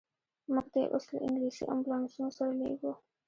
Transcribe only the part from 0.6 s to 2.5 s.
دي اوس له انګلیسي امبولانسونو